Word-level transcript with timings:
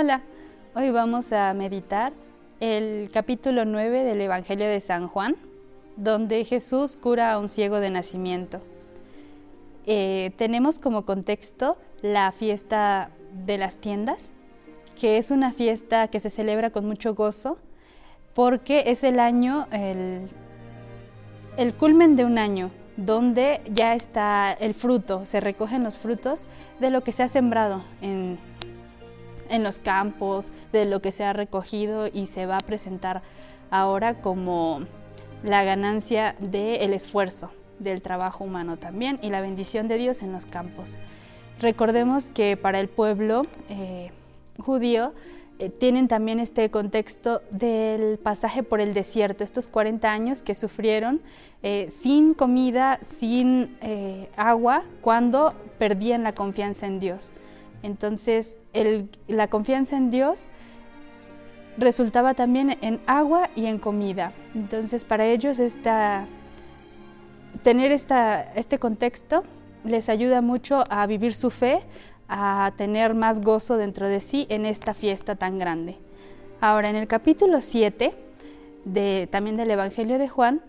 Hola, 0.00 0.22
hoy 0.74 0.88
vamos 0.88 1.30
a 1.30 1.52
meditar 1.52 2.14
el 2.58 3.10
capítulo 3.12 3.66
9 3.66 4.02
del 4.02 4.22
Evangelio 4.22 4.66
de 4.66 4.80
San 4.80 5.08
Juan, 5.08 5.36
donde 5.98 6.42
Jesús 6.46 6.96
cura 6.96 7.34
a 7.34 7.38
un 7.38 7.50
ciego 7.50 7.80
de 7.80 7.90
nacimiento. 7.90 8.62
Eh, 9.84 10.32
tenemos 10.38 10.78
como 10.78 11.04
contexto 11.04 11.76
la 12.00 12.32
fiesta 12.32 13.10
de 13.44 13.58
las 13.58 13.76
tiendas, 13.76 14.32
que 14.98 15.18
es 15.18 15.30
una 15.30 15.52
fiesta 15.52 16.08
que 16.08 16.18
se 16.18 16.30
celebra 16.30 16.70
con 16.70 16.86
mucho 16.86 17.14
gozo, 17.14 17.58
porque 18.32 18.84
es 18.86 19.04
el 19.04 19.20
año, 19.20 19.66
el, 19.70 20.22
el 21.58 21.74
culmen 21.74 22.16
de 22.16 22.24
un 22.24 22.38
año, 22.38 22.70
donde 22.96 23.60
ya 23.70 23.94
está 23.94 24.50
el 24.50 24.72
fruto, 24.72 25.26
se 25.26 25.40
recogen 25.40 25.84
los 25.84 25.98
frutos 25.98 26.46
de 26.78 26.88
lo 26.88 27.02
que 27.02 27.12
se 27.12 27.22
ha 27.22 27.28
sembrado 27.28 27.84
en, 28.00 28.38
en 29.50 29.62
los 29.62 29.78
campos, 29.78 30.52
de 30.72 30.84
lo 30.84 31.00
que 31.02 31.12
se 31.12 31.24
ha 31.24 31.32
recogido 31.32 32.06
y 32.06 32.26
se 32.26 32.46
va 32.46 32.56
a 32.56 32.60
presentar 32.60 33.22
ahora 33.70 34.20
como 34.20 34.80
la 35.42 35.64
ganancia 35.64 36.36
del 36.38 36.92
esfuerzo, 36.92 37.50
del 37.78 38.02
trabajo 38.02 38.44
humano 38.44 38.76
también 38.76 39.18
y 39.22 39.30
la 39.30 39.40
bendición 39.40 39.88
de 39.88 39.96
Dios 39.96 40.22
en 40.22 40.32
los 40.32 40.46
campos. 40.46 40.98
Recordemos 41.60 42.28
que 42.28 42.56
para 42.56 42.80
el 42.80 42.88
pueblo 42.88 43.42
eh, 43.68 44.10
judío 44.58 45.12
eh, 45.58 45.68
tienen 45.68 46.08
también 46.08 46.40
este 46.40 46.70
contexto 46.70 47.42
del 47.50 48.18
pasaje 48.18 48.62
por 48.62 48.80
el 48.80 48.94
desierto, 48.94 49.44
estos 49.44 49.68
40 49.68 50.10
años 50.10 50.42
que 50.42 50.54
sufrieron 50.54 51.20
eh, 51.62 51.88
sin 51.90 52.32
comida, 52.32 52.98
sin 53.02 53.76
agua, 54.36 54.84
cuando 55.02 55.54
perdían 55.78 56.22
la 56.22 56.34
confianza 56.34 56.86
en 56.86 56.98
Dios. 56.98 57.34
Entonces, 57.82 58.58
la 59.28 59.48
confianza 59.48 59.96
en 59.96 60.10
Dios 60.10 60.48
resultaba 61.78 62.34
también 62.34 62.76
en 62.82 63.00
agua 63.06 63.50
y 63.56 63.66
en 63.66 63.78
comida. 63.78 64.32
Entonces, 64.54 65.04
para 65.04 65.26
ellos 65.26 65.58
tener 67.62 67.92
este 67.92 68.78
contexto 68.78 69.44
les 69.84 70.08
ayuda 70.08 70.42
mucho 70.42 70.84
a 70.90 71.06
vivir 71.06 71.32
su 71.32 71.50
fe, 71.50 71.80
a 72.28 72.72
tener 72.76 73.14
más 73.14 73.40
gozo 73.40 73.76
dentro 73.76 74.08
de 74.08 74.20
sí 74.20 74.46
en 74.50 74.66
esta 74.66 74.94
fiesta 74.94 75.36
tan 75.36 75.58
grande. 75.58 75.96
Ahora, 76.60 76.90
en 76.90 76.96
el 76.96 77.06
capítulo 77.06 77.60
7 77.62 78.14
de, 78.84 79.28
también 79.30 79.56
del 79.56 79.70
Evangelio 79.70 80.18
de 80.18 80.28
Juan, 80.28 80.60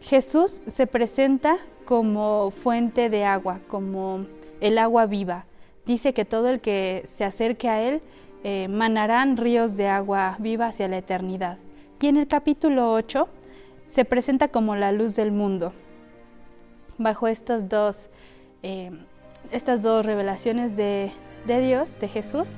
Jesús 0.00 0.62
se 0.66 0.86
presenta 0.86 1.58
como 1.84 2.50
fuente 2.50 3.10
de 3.10 3.24
agua, 3.24 3.60
como 3.66 4.26
el 4.60 4.78
agua 4.78 5.06
viva 5.06 5.46
dice 5.86 6.14
que 6.14 6.24
todo 6.24 6.48
el 6.48 6.60
que 6.60 7.02
se 7.04 7.24
acerque 7.24 7.68
a 7.68 7.82
Él 7.82 8.02
eh, 8.44 8.68
manarán 8.68 9.36
ríos 9.36 9.76
de 9.76 9.88
agua 9.88 10.36
viva 10.38 10.66
hacia 10.66 10.88
la 10.88 10.98
eternidad. 10.98 11.58
Y 12.00 12.08
en 12.08 12.16
el 12.16 12.26
capítulo 12.26 12.92
8 12.92 13.28
se 13.86 14.04
presenta 14.04 14.48
como 14.48 14.74
la 14.74 14.90
luz 14.90 15.14
del 15.14 15.30
mundo. 15.30 15.72
Bajo 16.98 17.28
estas 17.28 17.68
dos, 17.68 18.10
eh, 18.62 18.90
estas 19.52 19.82
dos 19.82 20.04
revelaciones 20.04 20.76
de, 20.76 21.12
de 21.46 21.60
Dios, 21.60 21.96
de 22.00 22.08
Jesús, 22.08 22.56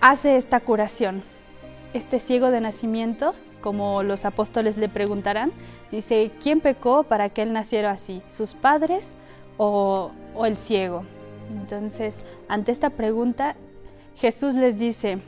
hace 0.00 0.36
esta 0.36 0.60
curación. 0.60 1.22
Este 1.92 2.18
ciego 2.18 2.50
de 2.50 2.60
nacimiento, 2.60 3.34
como 3.60 4.02
los 4.02 4.24
apóstoles 4.24 4.76
le 4.76 4.88
preguntarán, 4.88 5.52
dice, 5.90 6.30
¿quién 6.40 6.60
pecó 6.60 7.04
para 7.04 7.30
que 7.30 7.42
él 7.42 7.52
naciera 7.52 7.90
así? 7.90 8.22
¿Sus 8.28 8.54
padres 8.54 9.14
o, 9.56 10.12
o 10.34 10.46
el 10.46 10.56
ciego? 10.56 11.04
Entonces, 11.54 12.18
ante 12.48 12.72
esta 12.72 12.90
pregunta, 12.90 13.56
Jesús 14.16 14.54
les 14.54 14.78
dice, 14.78 15.18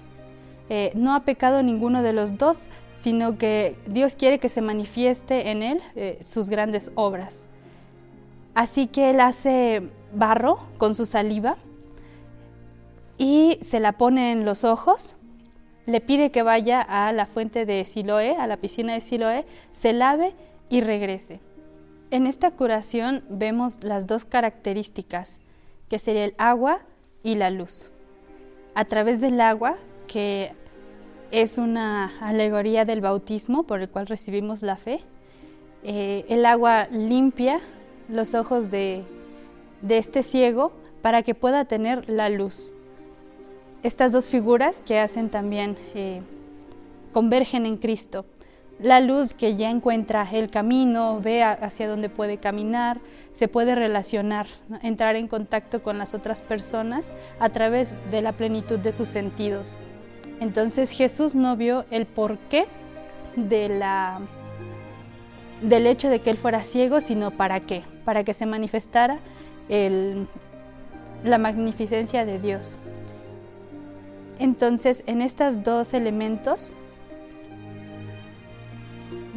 eh, 0.69 0.91
no 0.95 1.15
ha 1.15 1.21
pecado 1.21 1.63
ninguno 1.63 2.03
de 2.03 2.13
los 2.13 2.39
dos, 2.39 2.67
sino 2.95 3.39
que 3.39 3.77
Dios 3.87 4.17
quiere 4.17 4.39
que 4.39 4.49
se 4.49 4.61
manifieste 4.61 5.51
en 5.51 5.63
él 5.63 5.81
eh, 5.95 6.19
sus 6.25 6.51
grandes 6.51 6.91
obras. 6.95 7.49
Así 8.55 8.87
que 8.87 9.11
él 9.11 9.21
hace 9.21 9.83
barro 10.13 10.59
con 10.79 10.95
su 10.95 11.05
saliva 11.05 11.57
y 13.19 13.59
se 13.61 13.81
la 13.81 13.93
pone 13.93 14.33
en 14.33 14.45
los 14.45 14.65
ojos, 14.65 15.15
le 15.85 16.01
pide 16.01 16.31
que 16.31 16.43
vaya 16.43 16.81
a 16.81 17.13
la 17.13 17.27
fuente 17.27 17.65
de 17.65 17.85
Siloé, 17.85 18.37
a 18.37 18.47
la 18.47 18.57
piscina 18.57 18.95
de 18.95 19.01
Siloé, 19.01 19.47
se 19.71 19.93
lave 19.93 20.35
y 20.69 20.81
regrese. 20.81 21.41
En 22.11 22.27
esta 22.27 22.51
curación 22.51 23.25
vemos 23.29 23.83
las 23.83 24.07
dos 24.07 24.25
características 24.25 25.41
que 25.89 25.99
sería 25.99 26.25
el 26.25 26.35
agua 26.39 26.81
y 27.23 27.35
la 27.35 27.51
luz. 27.51 27.91
A 28.75 28.85
través 28.85 29.21
del 29.21 29.41
agua, 29.41 29.77
que 30.07 30.53
es 31.31 31.59
una 31.59 32.13
alegoría 32.21 32.85
del 32.85 33.01
bautismo 33.01 33.65
por 33.65 33.81
el 33.81 33.89
cual 33.89 34.07
recibimos 34.07 34.63
la 34.63 34.77
fe, 34.77 35.01
eh, 35.83 36.25
el 36.29 36.47
agua 36.47 36.89
limpia 36.91 37.61
los 38.09 38.35
ojos 38.35 38.71
de, 38.71 39.05
este 39.89 40.23
ciego 40.23 40.73
para 41.03 41.23
que 41.23 41.35
pueda 41.35 41.65
tener 41.65 42.09
la 42.09 42.29
luz. 42.29 42.73
Estas 43.83 44.13
dos 44.13 44.29
figuras 44.29 44.81
que 44.81 44.99
hacen 44.99 45.31
también, 45.31 45.77
eh, 45.95 46.23
convergen 47.13 47.67
en 47.67 47.77
Cristo 47.77 48.25
la 48.79 49.01
luz 49.01 49.33
que 49.33 49.57
ya 49.57 49.71
encuentra 49.71 50.29
el 50.31 50.51
camino, 50.51 51.21
ve 51.21 51.43
hacia 51.43 51.89
dónde 51.89 52.09
puede 52.09 52.39
caminar, 52.39 53.01
se 53.33 53.49
puede 53.49 53.75
relacionar, 53.75 54.47
entrar 54.83 55.17
en 55.17 55.29
contacto 55.29 55.83
con 55.83 55.99
las 55.99 56.15
otras 56.15 56.43
personas 56.43 57.13
a 57.39 57.49
través 57.49 57.97
de 58.11 58.21
la 58.23 58.33
plenitud 58.33 58.79
de 58.79 58.93
sus 58.93 59.09
sentidos. 59.09 59.77
Entonces 60.41 60.91
Jesús 60.91 61.35
no 61.35 61.57
vio 61.57 61.87
el 61.91 62.07
porqué 62.07 62.67
de 63.37 63.69
la, 63.71 64.21
del 65.63 65.87
hecho 65.87 66.11
de 66.11 66.21
que 66.21 66.31
él 66.31 66.37
fuera 66.37 66.63
ciego, 66.63 67.01
sino 67.01 67.31
para 67.31 67.61
qué, 67.61 67.83
para 68.05 68.25
que 68.25 68.35
se 68.35 68.45
manifestara 68.45 69.21
la 71.25 71.39
magnificencia 71.39 72.25
de 72.27 72.39
Dios. 72.39 72.77
Entonces, 74.39 75.03
en 75.07 75.23
estos 75.23 75.63
dos 75.63 75.95
elementos, 75.95 76.75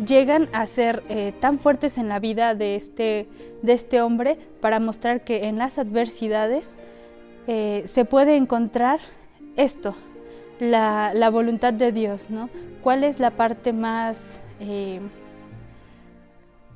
llegan 0.06 0.50
a 0.54 0.66
ser 0.66 1.04
eh, 1.10 1.34
tan 1.40 1.60
fuertes 1.60 1.98
en 1.98 2.10
la 2.10 2.20
vida 2.20 2.56
de 2.56 2.76
este, 2.76 3.28
de 3.62 3.74
este 3.74 4.02
hombre 4.02 4.38
para 4.62 4.80
mostrar 4.80 5.24
que 5.24 5.48
en 5.48 5.58
las 5.58 5.78
adversidades 5.78 6.76
eh, 7.48 7.84
se 7.86 8.06
puede 8.06 8.36
encontrar 8.36 9.00
esto, 9.56 9.96
la, 10.60 11.12
la, 11.14 11.30
voluntad 11.30 11.74
de 11.74 11.92
Dios, 11.92 12.30
¿no? 12.30 12.50
¿Cuál 12.82 13.04
es 13.04 13.20
la 13.20 13.32
parte 13.32 13.74
más 13.74 14.40
eh, 14.60 15.00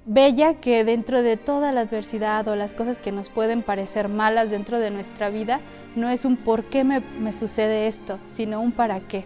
bella 0.05 0.55
que 0.55 0.83
dentro 0.83 1.21
de 1.21 1.37
toda 1.37 1.71
la 1.71 1.81
adversidad 1.81 2.47
o 2.47 2.55
las 2.55 2.73
cosas 2.73 2.97
que 2.97 3.11
nos 3.11 3.29
pueden 3.29 3.61
parecer 3.61 4.09
malas 4.09 4.51
dentro 4.51 4.79
de 4.79 4.89
nuestra 4.89 5.29
vida, 5.29 5.61
no 5.95 6.09
es 6.09 6.25
un 6.25 6.37
por 6.37 6.65
qué 6.65 6.83
me, 6.83 6.99
me 6.99 7.33
sucede 7.33 7.87
esto, 7.87 8.19
sino 8.25 8.59
un 8.59 8.71
para 8.71 8.99
qué? 8.99 9.25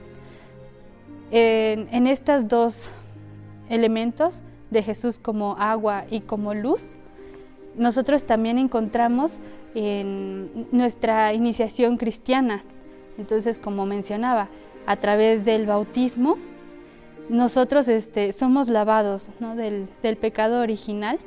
En, 1.31 1.87
en 1.91 2.07
estas 2.07 2.47
dos 2.47 2.89
elementos 3.69 4.43
de 4.69 4.83
Jesús 4.83 5.19
como 5.19 5.55
agua 5.57 6.05
y 6.09 6.21
como 6.21 6.53
luz, 6.53 6.97
nosotros 7.75 8.25
también 8.25 8.57
encontramos 8.57 9.39
en 9.75 10.67
nuestra 10.71 11.33
iniciación 11.33 11.97
cristiana. 11.97 12.63
Entonces, 13.17 13.59
como 13.59 13.85
mencionaba, 13.85 14.49
a 14.85 14.95
través 14.95 15.45
del 15.45 15.65
bautismo, 15.65 16.37
nosotros 17.29 17.87
este, 17.87 18.31
somos 18.31 18.69
lavados 18.69 19.29
del, 19.55 20.17
pecado 20.17 20.61
original 20.61 21.19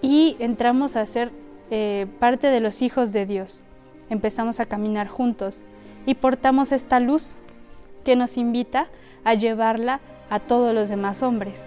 y 0.00 0.36
entramos 0.38 0.96
a 0.96 1.04
ser 1.06 1.32
eh, 1.70 2.06
parte 2.20 2.46
de 2.46 2.60
los 2.60 2.82
hijos 2.82 3.12
de 3.12 3.26
Dios. 3.26 3.62
Empezamos 4.10 4.60
a 4.60 4.66
caminar 4.66 5.08
juntos 5.08 5.64
y 6.06 6.14
portamos 6.14 6.72
esta 6.72 7.00
luz 7.00 7.36
que 8.04 8.16
nos 8.16 8.36
invita 8.36 8.88
a 9.24 9.34
llevarla 9.34 10.00
a 10.30 10.40
todos 10.40 10.74
los 10.74 10.88
demás 10.88 11.22
hombres. 11.22 11.66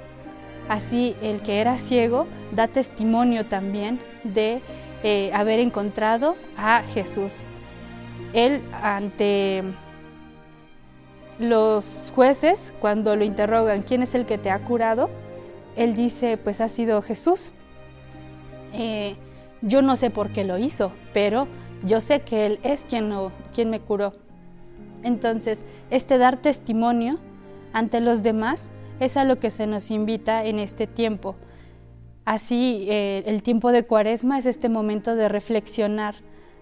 Así 0.70 1.16
el 1.22 1.42
que 1.42 1.60
era 1.60 1.78
ciego 1.78 2.28
da 2.52 2.68
testimonio 2.68 3.46
también 3.46 4.00
de 4.24 4.62
eh, 5.04 5.32
haber 5.34 5.60
encontrado 5.60 6.36
a 6.58 6.84
Jesús. 6.84 7.44
Él 8.34 8.62
ante 8.82 9.64
los 11.40 12.12
jueces, 12.16 12.72
cuando 12.80 13.16
lo 13.16 13.26
interrogan, 13.26 13.82
¿quién 13.82 14.04
es 14.04 14.16
el 14.16 14.26
que 14.26 14.38
te 14.38 14.52
ha 14.52 14.60
curado? 14.60 15.10
Él 15.76 15.96
dice, 15.96 16.38
pues 16.38 16.62
ha 16.62 16.70
sido 16.70 17.02
Jesús. 17.02 17.52
Eh, 18.74 19.16
yo 19.62 19.82
no 19.82 19.96
sé 19.96 20.10
por 20.10 20.32
qué 20.32 20.44
lo 20.44 20.58
hizo, 20.58 20.92
pero 21.14 21.48
yo 21.84 22.00
sé 22.00 22.22
que 22.22 22.46
Él 22.46 22.60
es 22.64 22.86
quien, 22.86 23.12
quien 23.54 23.70
me 23.70 23.80
curó. 23.80 24.14
Entonces, 25.04 25.66
este 25.90 26.18
dar 26.18 26.38
testimonio 26.38 27.18
ante 27.74 28.02
los 28.02 28.24
demás 28.24 28.72
es 29.00 29.18
a 29.18 29.24
lo 29.24 29.40
que 29.40 29.52
se 29.52 29.68
nos 29.68 29.92
invita 29.92 30.46
en 30.46 30.60
este 30.60 30.88
tiempo. 30.88 31.36
Así, 32.26 32.86
eh, 32.88 33.24
el 33.26 33.42
tiempo 33.42 33.72
de 33.72 33.84
cuaresma 33.84 34.38
es 34.38 34.46
este 34.46 34.70
momento 34.70 35.16
de 35.16 35.28
reflexionar 35.28 36.16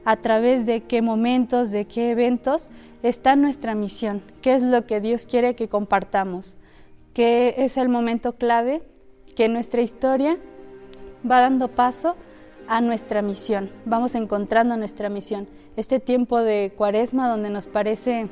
a 0.06 0.16
través 0.16 0.66
de 0.66 0.82
qué 0.82 1.02
momentos, 1.02 1.72
de 1.72 1.86
qué 1.86 2.12
eventos 2.12 2.70
está 3.04 3.36
nuestra 3.36 3.76
misión, 3.76 4.22
qué 4.42 4.56
es 4.56 4.64
lo 4.64 4.86
que 4.86 5.02
Dios 5.02 5.26
quiere 5.26 5.56
que 5.56 5.68
compartamos, 5.68 6.58
qué 7.14 7.56
es 7.58 7.78
el 7.78 7.90
momento 7.90 8.36
clave 8.36 8.82
que 9.36 9.50
nuestra 9.50 9.82
historia 9.82 10.38
va 11.30 11.42
dando 11.42 11.68
paso 11.68 12.16
a 12.68 12.82
nuestra 12.82 13.22
misión, 13.22 13.70
vamos 13.86 14.16
encontrando 14.16 14.78
nuestra 14.78 15.10
misión. 15.10 15.48
Este 15.76 16.00
tiempo 16.00 16.40
de 16.40 16.72
cuaresma 16.76 17.28
donde 17.28 17.50
nos 17.50 17.68
parece 17.68 18.28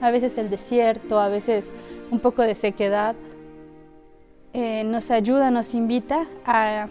a 0.00 0.10
veces 0.10 0.38
el 0.38 0.50
desierto, 0.50 1.18
a 1.20 1.28
veces 1.28 1.72
un 2.10 2.20
poco 2.20 2.42
de 2.42 2.54
sequedad, 2.54 3.14
eh, 4.52 4.84
nos 4.84 5.10
ayuda, 5.10 5.50
nos 5.50 5.74
invita 5.74 6.26
a, 6.44 6.88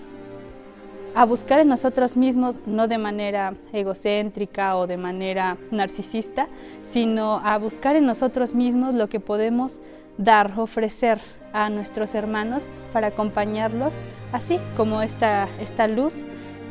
a 1.16 1.26
buscar 1.26 1.60
en 1.60 1.68
nosotros 1.68 2.16
mismos, 2.16 2.60
no 2.66 2.88
de 2.88 2.98
manera 2.98 3.56
egocéntrica 3.74 4.78
o 4.78 4.86
de 4.86 4.98
manera 4.98 5.58
narcisista, 5.72 6.48
sino 6.84 7.42
a 7.44 7.58
buscar 7.58 7.96
en 7.96 8.06
nosotros 8.06 8.54
mismos 8.54 8.94
lo 8.94 9.10
que 9.10 9.20
podemos 9.20 9.82
dar, 10.18 10.60
ofrecer 10.60 11.20
a 11.54 11.70
nuestros 11.70 12.14
hermanos 12.16 12.70
para 12.92 13.08
acompañarlos, 13.08 14.00
así 14.32 14.60
como 14.76 15.02
esta, 15.02 15.48
esta 15.60 15.88
luz 15.88 16.26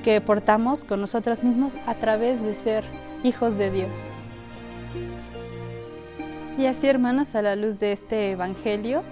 que 0.05 0.21
portamos 0.21 0.85
con 0.85 1.01
nosotros 1.01 1.43
mismos 1.43 1.77
a 1.87 1.95
través 1.95 2.43
de 2.43 2.55
ser 2.55 2.85
hijos 3.23 3.57
de 3.57 3.71
Dios. 3.71 4.11
Y 6.57 6.67
así, 6.67 6.87
hermanos, 6.87 7.35
a 7.35 7.43
la 7.43 7.57
luz 7.57 7.81
de 7.81 7.93
este 7.93 8.31
Evangelio, 8.31 9.03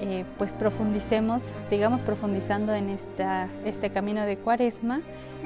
eh, 0.00 0.24
pues 0.36 0.54
profundicemos, 0.54 1.52
sigamos 1.60 2.02
profundizando 2.02 2.74
en 2.74 2.88
esta, 2.88 3.48
este 3.64 3.90
camino 3.90 4.22
de 4.22 4.36
cuaresma, 4.36 5.00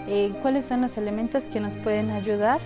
eh, 0.09 0.33
cuáles 0.41 0.65
son 0.65 0.81
los 0.81 0.97
elementos 0.97 1.47
que 1.47 1.61
nos 1.61 1.77
pueden 1.77 2.11
ayudar 2.11 2.61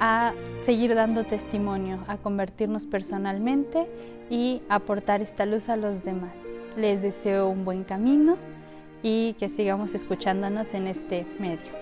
a 0.00 0.34
seguir 0.60 0.94
dando 0.94 1.24
testimonio, 1.24 1.98
a 2.06 2.18
convertirnos 2.18 2.86
personalmente 2.86 3.88
y 4.28 4.60
aportar 4.68 5.22
esta 5.22 5.46
luz 5.46 5.70
a 5.70 5.76
los 5.76 6.04
demás. 6.04 6.38
Les 6.76 7.00
deseo 7.00 7.48
un 7.48 7.64
buen 7.64 7.84
camino 7.84 8.36
y 9.02 9.34
que 9.38 9.48
sigamos 9.48 9.94
escuchándonos 9.94 10.74
en 10.74 10.88
este 10.88 11.26
medio. 11.38 11.72